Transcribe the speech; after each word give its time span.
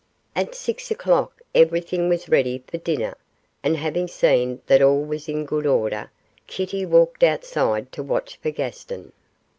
At 0.35 0.55
six 0.55 0.89
o'clock 0.89 1.43
everything 1.53 2.09
was 2.09 2.27
ready 2.27 2.63
for 2.65 2.77
dinner, 2.79 3.15
and 3.61 3.77
having 3.77 4.07
seen 4.07 4.59
that 4.65 4.81
all 4.81 5.03
was 5.03 5.29
in 5.29 5.45
good 5.45 5.67
order, 5.67 6.09
Kitty 6.47 6.87
walked 6.87 7.21
outside 7.23 7.91
to 7.91 8.01
watch 8.01 8.37
for 8.37 8.49
Gaston. 8.49 9.11